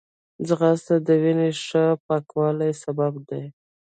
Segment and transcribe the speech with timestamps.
[0.47, 3.41] ځغاسته د وینې ښه پاکوالي سبب ده